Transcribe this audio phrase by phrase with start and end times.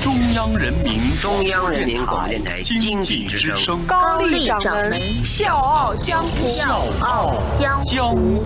[0.00, 6.46] 中央人民中央人民广播电台经经济之济之声声，高丽掌门笑傲江湖。
[6.46, 8.42] 笑傲江江湖。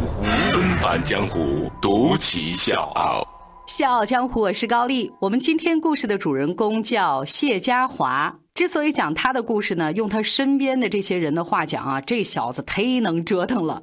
[0.50, 3.24] 纷繁江湖，独骑笑傲。
[3.68, 5.12] 笑傲江湖，我是高丽。
[5.20, 8.34] 我们今天故事的主人公叫谢家华。
[8.52, 13.82] 之所以讲他的故事呢，用他身边的这些人的话讲啊，这小子忒能折腾了。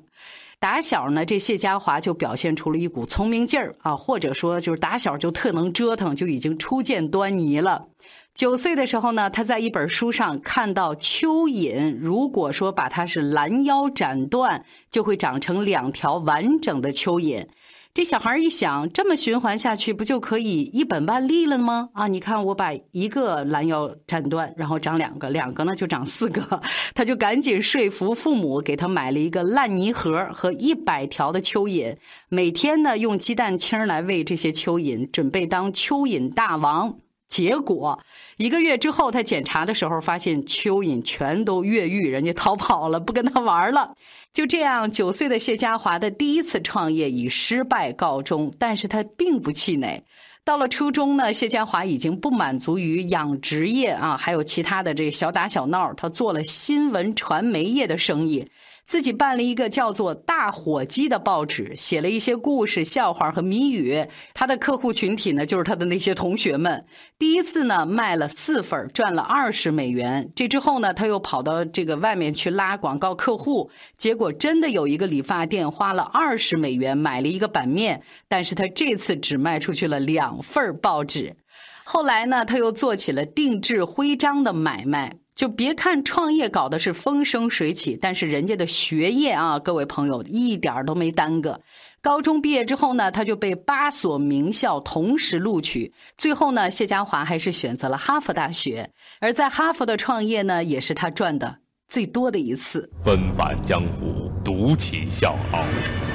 [0.61, 7.87] 打小呢，这谢家华就表现出了一股聪明劲儿啊，或者说就是打小就特能折腾，就已经初见端倪了。
[8.35, 17.47] 九岁的时候呢，他在一本书上看到蚯蚓，如果说把它是拦腰斩断，就会长成两条完整的蚯蚓。
[17.93, 21.89] 这小孩一想，这么循环下去，不就可以一本万利了吗？
[21.91, 26.61] 啊，你看我把一个拦腰斩断，然后长两个，两个呢就长四个，
[26.95, 31.97] 他就赶紧说服父母，给他买了一个烂泥盒和一百条的蚯蚓，
[32.29, 36.95] 每天呢用鸡蛋清来喂这些蚯蚓，准备当蚯蚓大王。
[37.31, 37.97] 结果
[38.35, 43.95] 一个月之后，他检查的时候发现蚯蚓全都越狱，人家逃跑了，不跟他玩了。
[44.33, 50.03] 就这样，九岁的谢家华的第一次创业以失败告终，但是他并不气馁。
[50.43, 58.49] 到了初中呢，谢家华已经不满足于养殖业啊，还有其他的这小打小闹，他做了新闻传媒业的生意，
[58.85, 64.05] 自己办了一个叫做《大火鸡》的报纸，写了一些故事、笑话和谜语。
[64.33, 66.85] 他的客户群体呢，就是他的那些同学们。
[67.17, 70.29] 第一次呢，卖了四份，赚了二十美元。
[70.35, 81.37] 这之后呢，他又跑到这个外面去拉广告客户，结果真的有一个理发店花了二十美元买了一个版面，但是他这次只卖出去了两份报纸。
[81.83, 85.20] 后来呢，他又做起了定制徽章的买卖。
[85.35, 91.59] 就别看创业搞的是风生水起，但是人家的学业啊，各位朋友一点都没耽搁。
[92.01, 95.93] 高中毕业之后呢，他就被八所名校同时录取。
[96.17, 98.89] 最后呢，谢家华还是选择了哈佛大学。
[99.19, 102.89] 而在哈佛的创业呢，也是他赚的最多的一次。
[103.03, 105.63] 纷繁江湖，独起笑傲。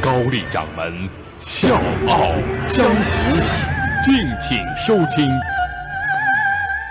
[0.03, 1.77] 高丽掌门笑
[2.09, 2.35] 傲
[2.67, 3.37] 江湖，
[4.05, 5.56] 敬请收听。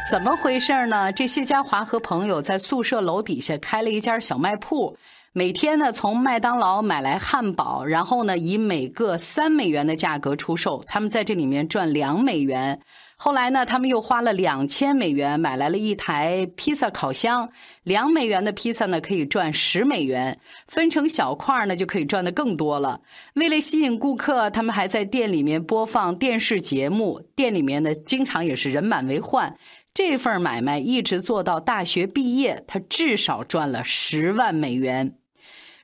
[0.07, 1.11] 怎么回事呢？
[1.11, 4.95] 这谢家华和朋友在宿舍楼底下开了一家小卖铺，
[5.33, 12.79] 每天呢从麦当劳买来汉堡，然后呢以每个三美元的价格出售，他们在这里面赚两美元。
[13.17, 17.49] 后来呢，他们又花了两千美元买来了一台披萨烤箱，
[17.81, 20.37] 两美元的披萨呢可以赚十美元，
[20.67, 23.01] 分成小块呢就可以赚的更多了。
[23.33, 29.57] 为了吸引顾客，他们还在店里面播放电视节目，店里面呢经常也是人满为患。
[29.95, 35.16] 这份买卖一直做到大学毕业，他至少赚了十万美元。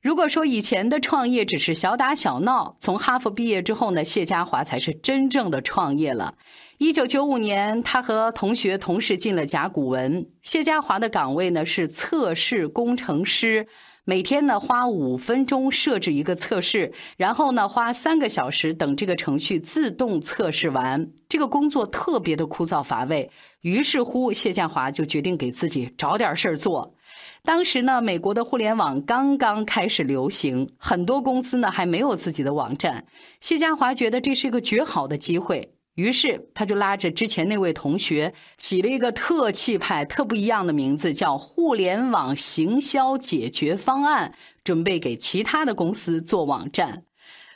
[0.02, 6.36] 如果说以前的创业只是小打小闹，从哈佛毕业之后呢，谢家华才是真正的创业了。
[6.78, 10.28] 一九九五年，他和同学同时进了甲骨文。
[10.42, 13.68] 谢家华的岗位呢是测试工程师。
[14.04, 21.12] 每天呢花五分钟设置一个测试，然后呢花三个小时等这个程序自动测试完。
[21.30, 23.30] 这个工作特别的枯燥乏味，
[23.62, 26.96] 于是乎谢建华就决定给自己找点事儿做。
[27.44, 33.06] 当时呢，美国的互联网刚刚开始流行，很多公司呢还没有自己的网站。
[33.40, 35.76] 谢家华觉得这是一个绝好的机会。
[36.02, 44.34] 于是，他就拉着之前那位同学，起了一个特气派、特不一样的名字，叫“互联网行销解决方案”，
[44.66, 47.04] 准备给其他的公司做网站。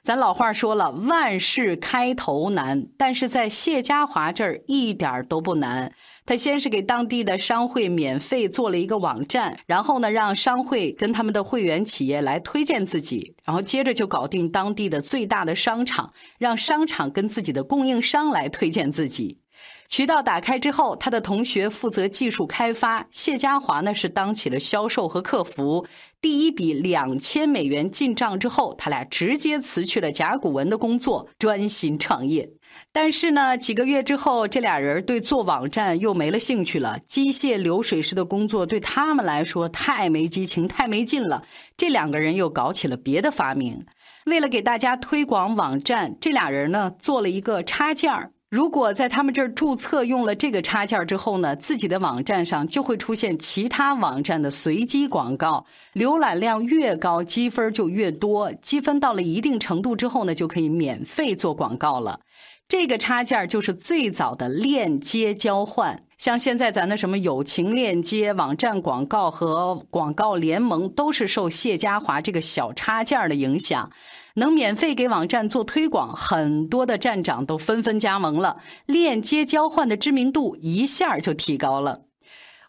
[0.03, 5.91] 咱老话说了，万事开头难，但是在谢家华这儿一点都不难。
[6.25, 19.39] 他先是给当地的商会免费做了一个网站，然后呢，让商会跟他们的会员企业来推荐自己，然后接着就搞定当地的最大的商场，让商场跟自己的供应商来推荐自己。
[19.87, 25.85] 渠道打开之后，他的同学负责技术开发，谢家华呢是当起了销售和客服。
[26.19, 32.49] 第一笔两千美元进账之后，他俩直接辞去了甲骨文的工作，专心创业。
[32.95, 36.97] 但是呢，几个月之后，这俩人对做网站又没了兴趣了。
[36.99, 41.43] 机械流水式的工作对他们来说太没激情、太没劲了。
[41.75, 43.85] 这两个人又搞起了别的发明。
[44.27, 48.31] 为了给大家推广网站，这俩人呢做了一个插件儿。
[48.49, 55.65] 如果在他们这儿注册用了这个插件之后呢，自己的网站上就会出现其他网站的随机广告，
[55.95, 58.49] 浏览量越高，积分就越多。
[58.61, 62.21] 积分到了一定程度之后呢，就可以免费做广告了。
[62.67, 73.91] 这个插件就是最早的链接交换，像现在咱的什么友情链接、网站广告和广告联盟，都是受谢家华这个小插件的影响。
[74.37, 82.01] 能免费给网站做推广，很多的站长都纷纷加盟了，链接交换的知名度一下就提高了。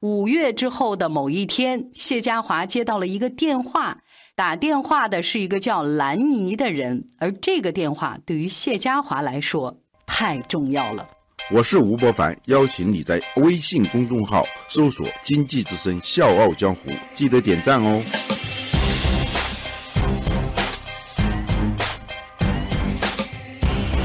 [0.03, 3.99] 五月之后的某一天，谢家华接到了一个电话，
[4.37, 9.81] 打电话的是一个叫兰尼的人，而这个电话对于谢家华来说。
[10.07, 11.07] 太重要了！
[11.51, 18.03] 我是吴伯凡，邀请你在微信公众号搜索“经济之声笑傲江湖”，记得点赞哦。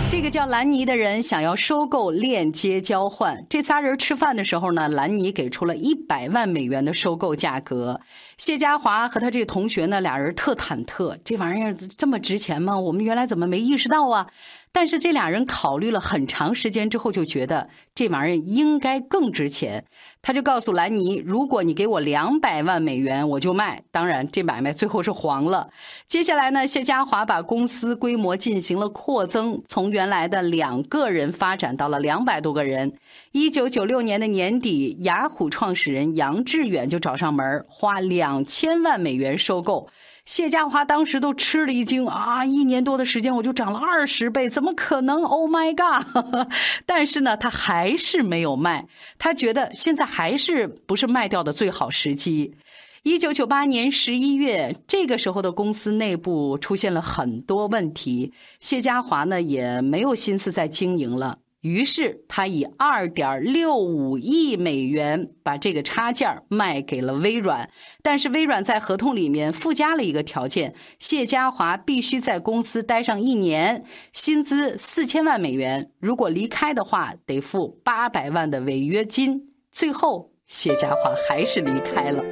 [0.09, 7.99] 这个叫兰尼的人想要收购链接交换，这仨人吃饭的时候呢，兰尼给出了一百万美元的收购价格。
[8.37, 12.77] 谢家华和他这个同学呢，俩人特忐忑，这玩意儿这么值钱吗？
[12.77, 14.27] 我们原来怎么没意识到啊？
[14.73, 19.85] 但是这俩人考虑了很长时间之后，就觉得这玩意儿应该更值钱。
[20.21, 25.69] 他就告诉兰尼：“如果你给我两百万美元，我就卖。”当然，这买卖最后是黄了。
[26.07, 32.93] 接下来呢，谢家华把公司规模进行了扩增，从原来的两个人发展到了两百多个人。
[33.33, 39.89] 一九九六年的年底，雅虎创始人杨致远就找上门，花两千万美元收购。
[40.25, 42.45] 谢家华当时都吃了一惊啊！
[42.45, 46.47] 一年多的时间我就涨了二十倍，怎么可能？Oh my god！
[46.85, 48.87] 但是呢，他还是没有卖，
[49.17, 52.55] 他觉得现在还是不是卖掉的最好时机。
[53.03, 61.39] 一九九八年十一月，这个时候的公司内部出现了很多问题，谢家华呢也没有心思再经营了。
[61.61, 67.69] 于是他以二点六五亿美元把这个插件卖给了微软，
[68.01, 75.91] 但是微软在合同里面附加了一个条件：谢家华必须在公司待上一年，薪资四千万美元。
[75.99, 79.49] 如果离开的话，得付八百万的违约金。
[79.71, 82.23] 最后，谢家华还是离开了。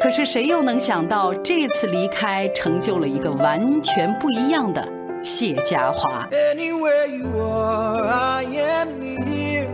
[0.00, 5.03] 可是谁又能想到，这次离开成就了一个完全不一样的？
[5.23, 6.27] 谢家华。
[6.31, 9.67] Anywhere you are, I am near.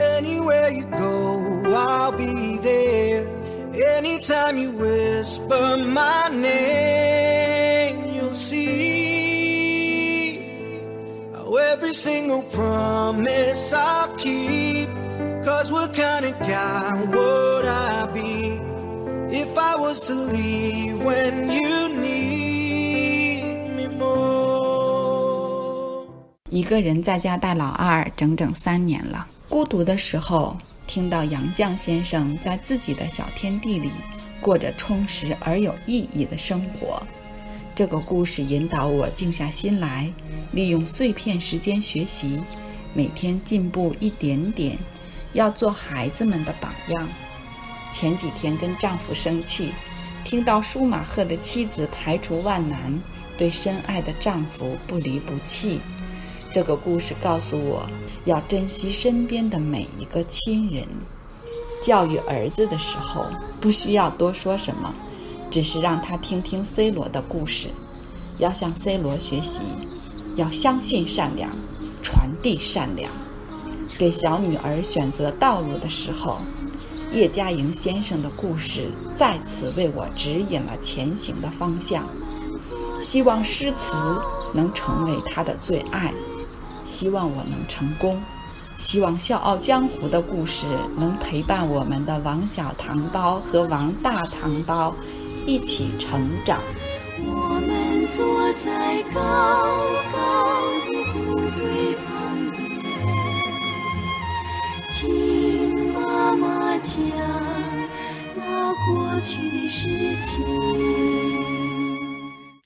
[0.00, 3.26] Anywhere you go, I'll be there.
[3.96, 8.70] Anytime you whisper my name, you'll see
[11.34, 14.88] how every single promise I'll keep.
[15.44, 18.60] Cause what kind of guy would I be
[19.34, 22.13] if I was to leave when you need
[26.55, 29.27] 一个人在家带老二整整三年了。
[29.49, 30.55] 孤独的时候，
[30.87, 33.91] 听到杨绛先生在自己的小天地里
[34.39, 37.05] 过着充实而有意义的生活，
[37.75, 40.09] 这个故事引导我静下心来，
[40.53, 42.39] 利用碎片时间学习，
[42.93, 44.77] 每天进步一点点，
[45.33, 47.09] 要做孩子们的榜样。
[47.91, 49.73] 前几天跟丈夫生气，
[50.23, 52.97] 听到舒马赫的妻子排除万难，
[53.37, 55.81] 对深爱的丈夫不离不弃。
[56.55, 57.85] 这个故事告诉我，
[58.23, 60.87] 要珍惜身边的每一个亲人。
[61.83, 63.25] 教育儿子的时候，
[63.59, 64.95] 不需要多说什么，
[65.51, 67.67] 只是让他听听 C 罗的故事，
[68.37, 69.63] 要向 C 罗学习，
[70.37, 71.49] 要相信善良，
[72.01, 73.11] 传递善良。
[73.97, 76.39] 给小女儿选择道路的时候，
[77.11, 82.07] 叶嘉莹先生的故事再次为我指引了前行的方向。
[83.01, 83.93] 希望诗词
[84.53, 86.13] 能成为他的最爱。
[86.85, 88.21] 希望我能成功，
[88.77, 90.65] 希望《笑傲江湖》的故事
[90.95, 94.95] 能陪伴我们的王小糖包和王大糖包
[95.45, 96.61] 一起成长。
[97.19, 99.19] 我们坐在高
[100.13, 100.45] 高
[100.85, 102.05] 的谷堆旁
[102.51, 102.61] 边，
[104.93, 106.93] 听妈妈讲
[108.35, 109.89] 那过去的事
[110.19, 111.24] 情。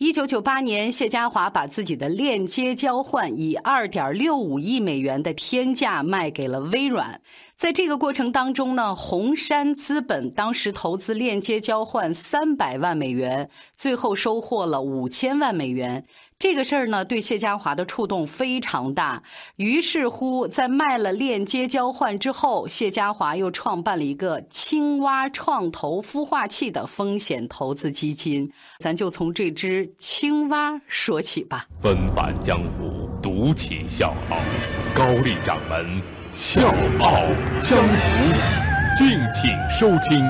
[0.10, 7.22] 一九九八年，谢家华把自己的链接交换以二点六五亿美元的天价卖给了微软。
[7.56, 16.04] 在这个过程当中呢，红杉资本当时投资链接交换三百万美元，最后收获了五千万美元。
[16.40, 19.22] 这个事儿呢，对谢家华的触动非常大。
[19.58, 28.50] 于是乎，在卖了链接交换之后，谢家华又创办了一个青蛙创投孵化器的风险投资基金。
[28.80, 31.68] 咱就从这只青蛙说起吧。
[31.82, 34.38] 纷返江湖，独起笑傲。
[34.96, 36.70] 高丽掌门笑
[37.02, 37.16] 傲
[37.60, 40.24] 江湖，敬请收听。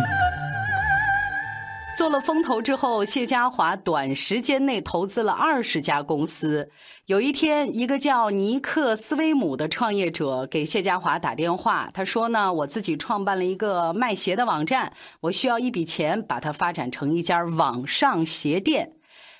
[1.99, 6.71] 做了风投之后，谢家华短时间内投资了二十家公司。
[7.07, 18.93] 有一天，一个叫尼克斯威姆的创业者给谢家华打电话，他说呢：“我自己创办了一个卖鞋的网站，我需要一笔钱把它发展成一家网上鞋店。”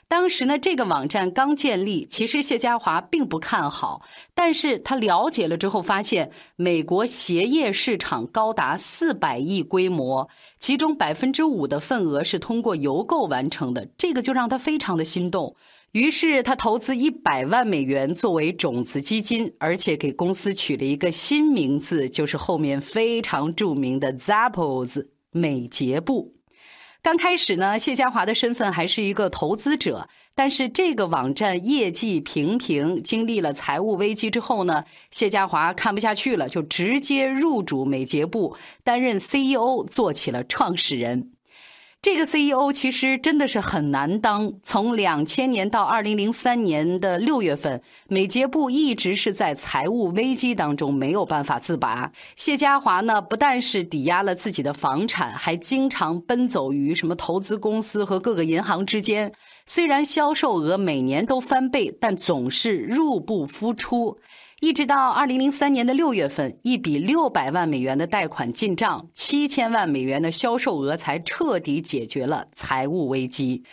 [0.10, 4.02] 当时呢，这个网站刚建立，其实谢家华并不看好。
[4.34, 10.28] 但是他了解了之后，发现美国鞋业市场高达四百亿规模，
[10.60, 15.56] 其中百分之五的份额是通过邮购完成的，这个就让他非常的心动。
[15.92, 26.34] 于是他投资一百万美元作为种子基金，而且给公司取了一个新名字，就是后面非常著名的 Zappos 美捷布。
[27.02, 41.32] 刚开始呢，谢家华的身份还是一个投资者，但是这个网站业绩平平，经历了财务危机之后呢，谢家华看不下去了，就直接入主美捷部，担任 CEO，做起了创始人。
[42.02, 44.54] 这个 CEO 其实真的是很难当。
[44.64, 52.10] 从两千年到二零零三年的六月份，美捷部一直是在财务危机当中没有办法自拔。
[52.38, 59.34] 谢家华呢，不但是抵押了自己的房产，还经常奔走于什么投资公司和各个银行之间。
[59.66, 64.18] 虽然销售额每年都翻倍，但总是入不敷出。
[64.62, 73.64] 一直到二零零三年的六月份，一笔六百万美元的贷款进账，七千万美元的销售额才彻底解决了财务危机。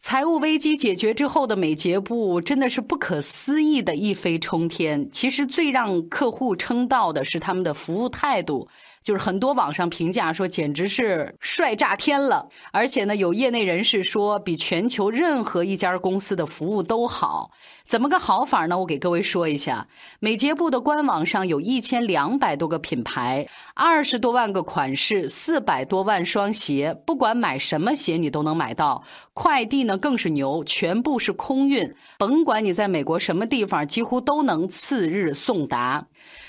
[0.00, 5.08] 财务危机解决之后的美捷部真的是不可思议的一飞冲天。
[5.10, 8.68] 其实最让客户称道的是他们的服务态度。
[9.04, 12.48] 就是很多网上评价说，简直是帅炸天了。
[12.72, 17.50] 而且呢，有业内人士说，比全球任何一家公司的服务都好。
[17.86, 18.78] 怎么个好法呢？
[18.78, 19.86] 我给各位说一下。
[20.18, 26.98] 美捷部的官网上有一千两百多个品牌，二十多万个款式，四百多万双鞋。
[27.04, 29.04] 不管买什么鞋，你都能买到。
[29.34, 36.06] 快递呢更是牛，全部是空运，甭管你在美国什么地方，几乎都能次日送达。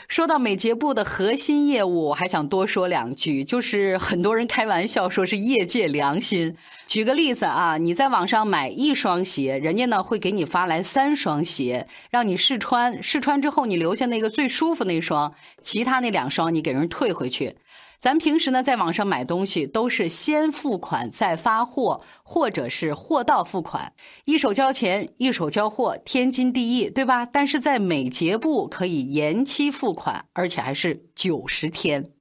[0.07, 6.55] 说到美睫部的核心业务，我还想多说两句，就是很多人开玩笑说是业界良心。
[6.87, 17.55] 举个例子啊，你在网上买一双鞋，人家呢会给你发来三双鞋，让你试穿，试穿之后你留下那个最舒服那双，其他那两双你给人退回去。
[17.99, 23.93] 咱平时呢，在网上买东西都是先付款再发货，或者是货到付款，
[24.25, 27.25] 一手交钱一手交货，天经地义，对吧？
[27.25, 32.14] 但是在美捷部可以延期付款，而且还是九十天。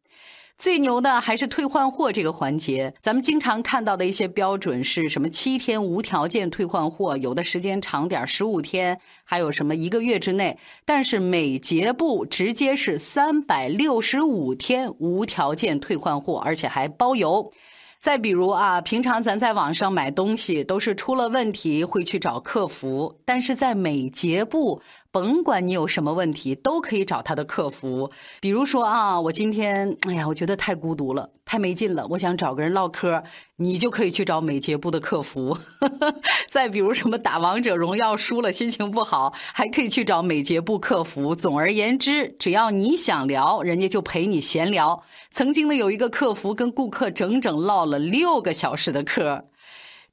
[0.64, 5.28] 最牛的还是退换货这个环节，咱们经常看到的一些标准是什么？
[5.28, 10.56] 七天无条件退换货，有的时间长点十五天，还有什么一个月之内。
[10.86, 17.52] 但是美捷部直接是三百六十五天无条件退换货，而且还包邮。
[18.00, 24.80] 再比如啊，平常咱在网上买东西都是出了问题会去找客服，但是在美捷部。
[25.14, 28.10] 甭管你有什么问题，都可以找他的客服。
[28.40, 33.22] 比如说啊，我今天哎呀，我觉得太孤独了，太没劲了，我想找个人唠嗑，
[33.54, 35.56] 你就可以去找美睫部的客服。
[36.50, 41.32] 再比如什么打王者荣耀输了，心情不好，还可以去找美睫部客服。
[41.32, 45.04] 总而言之，只要你想聊，人家就陪你闲聊。
[45.30, 49.44] 曾经呢，有一个客服跟顾客整整唠了六个小时的嗑。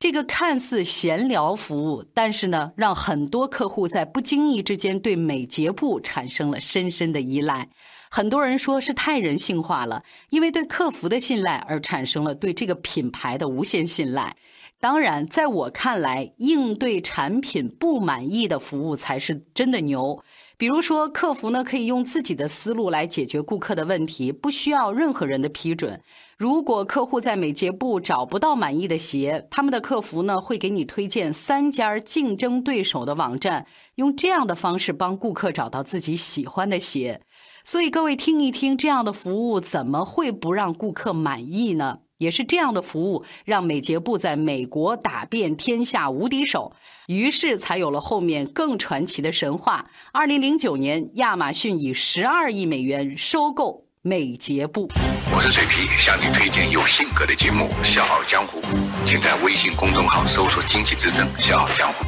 [0.01, 7.69] 这个看似闲聊服务，但是呢，让很多客户在不经意之间对美睫部产生了深深的依赖。
[8.09, 14.35] 很多人说是太人性化了，因为对客服的信赖而产生了对这个品牌的无限信赖。
[14.79, 20.23] 当然，在我看来，应对产品不满意的服务才是真的牛。
[20.61, 25.99] 比如说，客服呢可以用自己的思路来解决顾客的问题，不需要任何人的批准。
[26.37, 33.65] 如果客户在美睫部找不到满意的鞋，他们的客服呢会给你推荐三家竞争对手的网站，
[33.95, 37.19] 用这样的方式帮顾客找到自己喜欢的鞋。
[37.65, 42.01] 所以各位听一听，这样的服务怎么会不让顾客满意呢？
[42.21, 46.71] 也是这样的服务，让美捷部在美国打遍天下无敌手，
[47.07, 49.83] 于是才有了后面更传奇的神话。
[50.13, 54.87] 二零零九年，亚马逊以十二亿美元收购美捷部。
[55.35, 58.61] 我是水皮，向你推荐有性格的节目《笑傲江湖》，
[59.03, 62.05] 请在微信公众号搜索“经济之声笑傲江湖”，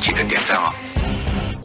[0.00, 0.72] 记得点赞哦。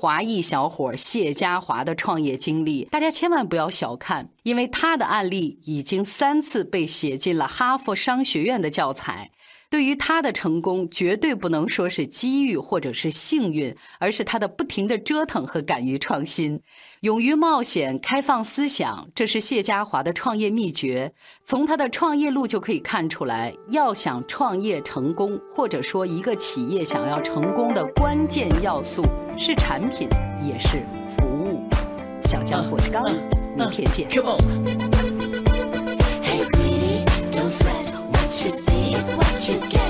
[0.01, 4.27] 华裔小伙谢家华的创业经历，大家千万不要小看。
[4.41, 9.29] 因为他的案例已经三次被写进了哈佛商学院的教材。
[9.69, 16.59] 对于他的成功，绝对不能说是机遇或者是幸运，而是他的不停的折腾和敢于创新，
[17.01, 21.11] 勇于冒险、开放思想，这是谢家华的创业秘诀。
[21.43, 29.03] 从他的创业路就可以看出来，要想创业成功，或者说一个企业想要成功的关键要素
[29.35, 30.07] 是产品，
[30.47, 30.85] 也是
[31.17, 31.63] 服务。
[32.25, 33.03] 小江我是刚，
[33.57, 34.07] 明天见。
[39.43, 39.73] you get.
[39.73, 39.80] You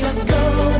[0.00, 0.79] 个需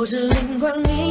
[0.00, 1.09] 我是灵光一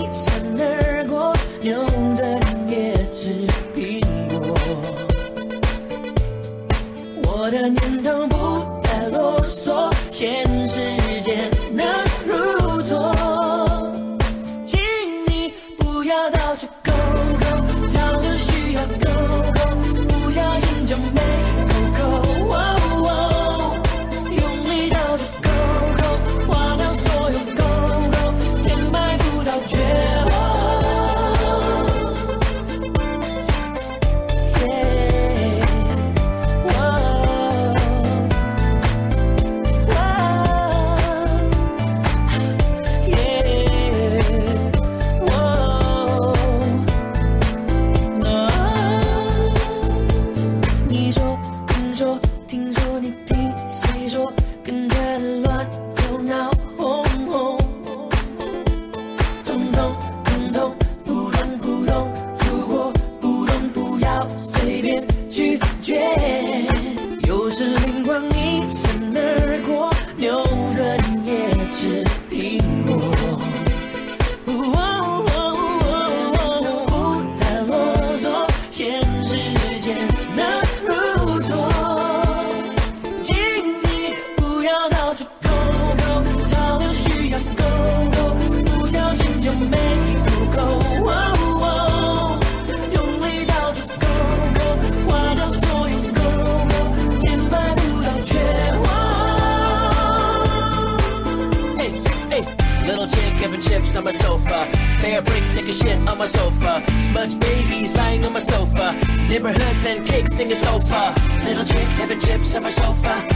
[111.44, 113.29] Little chick, having chips on my sofa.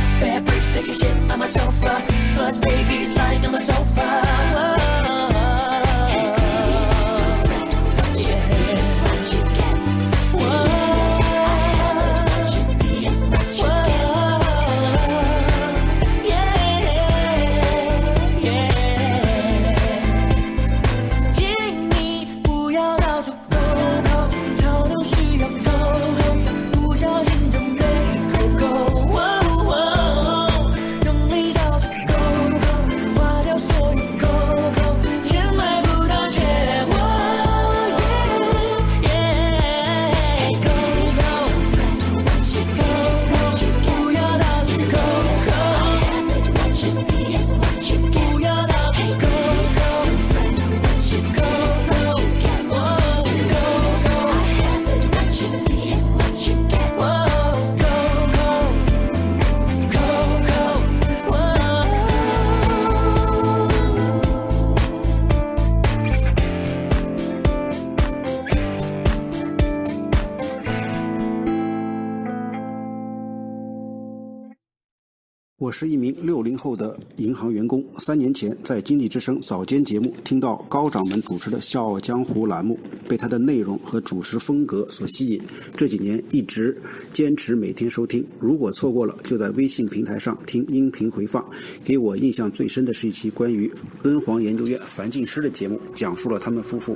[75.74, 77.84] 是一名六零后的银行员工。
[77.98, 82.78] 三年前在《经济之声》早间节目听到高掌门主持的《笑傲江湖》栏目，
[83.10, 85.42] 被他的内容和主持风格所吸引。
[85.76, 86.80] 这几年一直
[87.12, 91.44] 坚持每天收听，如果错过了，就在微信平台上听音频回放。
[91.84, 93.70] 给我印象最深的是一期关于
[94.04, 96.96] 敦煌研究院樊进诗的节目，讲述了他们夫妇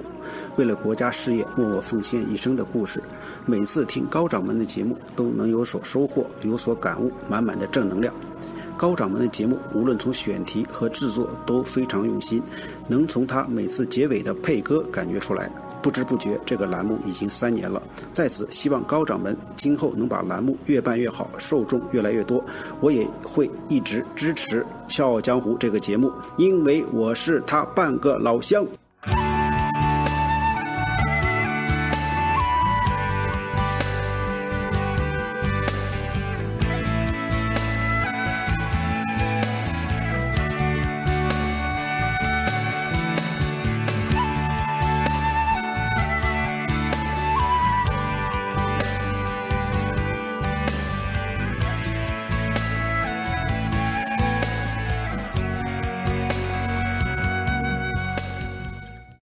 [0.56, 3.02] 为了国家事业默默奉献一生的故事。
[3.48, 8.14] 每次听高掌门的节目，都能有所收获，有所感悟，满满的正能量。
[8.78, 12.42] 高掌门的节目，无论从选题和制作都非常用心，
[12.88, 15.50] 能从他每次结尾的配歌感觉出来。
[15.82, 17.82] 不知不觉，这个栏目已经三年了。
[18.14, 22.44] 在此，希望高掌门今后能把栏目越办越好，受众越来越多。
[22.80, 28.66] 我也会一直支持《笑傲江湖》这个节目，因为我是他半个老乡。